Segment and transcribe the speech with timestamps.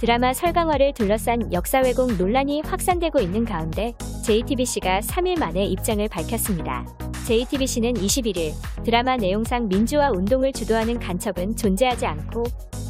[0.00, 6.86] 드라마 설강화를 둘러싼 역사 왜곡 논란이 확산되고 있는 가운데 JTBC가 3일 만에 입장을 밝혔습니다.
[7.26, 8.52] JTBC는 21일
[8.84, 12.44] 드라마 내용상 민주화 운동을 주도하는 간첩은 존재하지 않고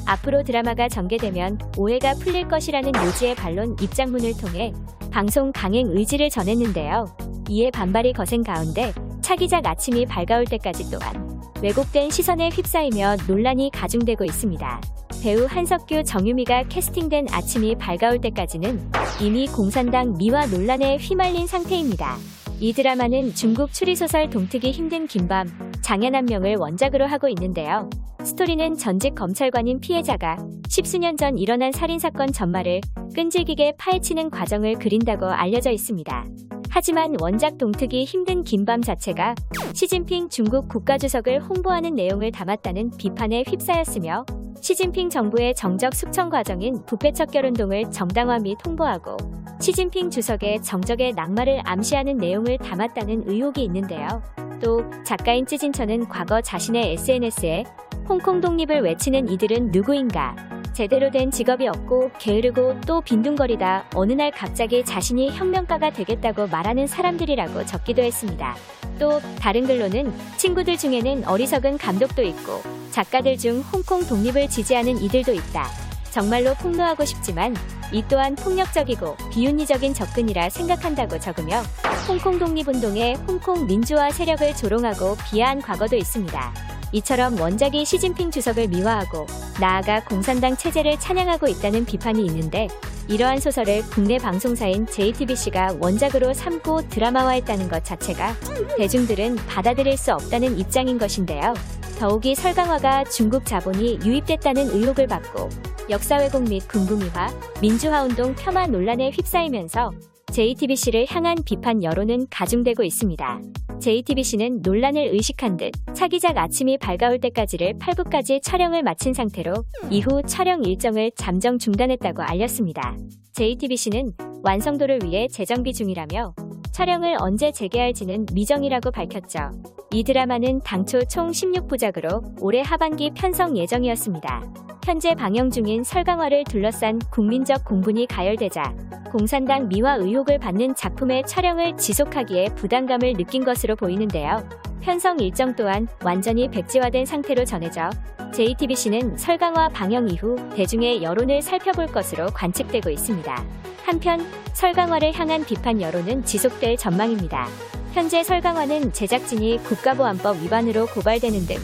[0.06, 4.74] 앞으로 드라마가 전개되면 오해가 풀릴 것이라는 요지의 반론 입장문을 통해
[5.10, 7.16] 방송 강행 의지를 전했는데요.
[7.48, 14.80] 이에 반발이 거센 가운데 차기작 아침이 밝아올 때까지 또한 왜곡된 시선에 휩싸이며 논란이 가중되고 있습니다.
[15.22, 18.80] 배우 한석규, 정유미가 캐스팅된 아침이 밝아올 때까지는
[19.20, 22.16] 이미 공산당 미화 논란에 휘말린 상태입니다.
[22.60, 25.48] 이 드라마는 중국 추리소설 동트기 힘든 긴밤,
[25.80, 27.90] 장현 한 명을 원작으로 하고 있는데요.
[28.22, 30.36] 스토리는 전직 검찰관인 피해자가
[30.68, 32.80] 십수년 전 일어난 살인사건 전말을
[33.14, 36.26] 끈질기게 파헤치는 과정을 그린다고 알려져 있습니다.
[36.70, 39.34] 하지만 원작 동트기 힘든 긴밤 자체가
[39.72, 44.24] 시진핑 중국 국가주석을 홍보하는 내용을 담았다는 비판에 휩싸였으며
[44.60, 49.16] 시진핑 정부의 정적 숙청 과정인 부패 척 결운동을 정당화 및 홍보하고
[49.60, 54.22] 시진핑 주석의 정적의 낙마를 암시하는 내용을 담았다는 의혹이 있는데요.
[54.62, 57.64] 또 작가인 찌진천은 과거 자신의 SNS에
[58.08, 60.57] 홍콩 독립을 외치는 이들은 누구인가?
[60.78, 67.66] 제대로 된 직업이 없고 게으르고 또 빈둥거리다 어느 날 갑자기 자신이 혁명가가 되겠다고 말하는 사람들이라고
[67.66, 68.54] 적기도 했습니다.
[68.96, 72.62] 또 다른 글로는 친구들 중에는 어리석은 감독도 있고
[72.92, 75.66] 작가들 중 홍콩 독립을 지지하는 이들도 있다.
[76.12, 77.56] 정말로 폭로하고 싶지만
[77.90, 81.60] 이 또한 폭력적이고 비윤리적인 접근이라 생각한다고 적으며
[82.06, 86.67] 홍콩 독립운동에 홍콩 민주화 세력을 조롱하고 비하한 과거도 있습니다.
[86.92, 89.26] 이처럼 원작이 시진핑 주석을 미화하고
[89.60, 92.68] 나아가 공산당 체제를 찬양하고 있다는 비판이 있는데
[93.08, 98.34] 이러한 소설을 국내 방송사인 JTBC가 원작으로 삼고 드라마화했다는 것 자체가
[98.76, 101.54] 대중들은 받아들일 수 없다는 입장인 것인데요.
[101.98, 105.48] 더욱이 설강화가 중국 자본이 유입됐다는 의혹을 받고
[105.90, 109.90] 역사 왜곡 및 군부미화, 민주화 운동 폄하 논란에 휩싸이면서
[110.38, 113.40] JTBC를 향한 비판 여론은 가중되고 있습니다.
[113.80, 119.52] JTBC는 논란을 의식한 듯 차기작 아침이 밝아올 때까지를 8부까지 촬영을 마친 상태로
[119.90, 122.96] 이후 촬영 일정을 잠정 중단했다고 알렸습니다.
[123.32, 124.12] JTBC는
[124.44, 126.36] 완성도를 위해 재정비 중이라며
[126.78, 129.50] 촬영을 언제 재개할지는 미정이라고 밝혔죠.
[129.90, 134.44] 이 드라마는 당초 총 16부작으로 올해 하반기 편성 예정이었습니다.
[134.84, 138.76] 현재 방영 중인 설강화를 둘러싼 국민적 공분이 가열되자
[139.10, 144.48] 공산당 미화 의혹을 받는 작품의 촬영을 지속하기에 부담감을 느낀 것으로 보이는데요.
[144.80, 147.90] 편성 일정 또한 완전히 백지화된 상태로 전해져
[148.32, 153.44] JTBC는 설강화 방영 이후 대중의 여론을 살펴볼 것으로 관측되고 있습니다.
[153.84, 157.48] 한편 설강화를 향한 비판 여론은 지속될 전망입니다.
[157.92, 161.56] 현재 설강화는 제작진이 국가보안법 위반으로 고발되는 등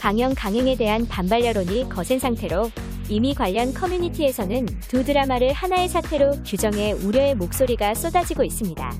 [0.00, 2.70] 방영 강행에 대한 반발 여론이 거센 상태로
[3.08, 8.92] 이미 관련 커뮤니티에서는 두 드라마를 하나의 사태로 규정해 우려의 목소리가 쏟아지고 있습니다.